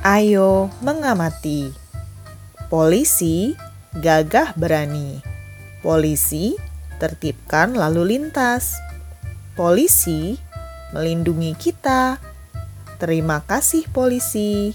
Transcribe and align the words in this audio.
Ayo 0.00 0.72
mengamati. 0.80 1.76
Polisi 2.72 3.52
gagah 3.92 4.56
berani. 4.56 5.20
Polisi 5.84 6.56
tertibkan 6.96 7.76
lalu 7.76 8.16
lintas. 8.16 8.80
Polisi 9.52 10.40
melindungi 10.96 11.52
kita. 11.52 12.16
Terima 12.96 13.44
kasih, 13.44 13.92
polisi. 13.92 14.72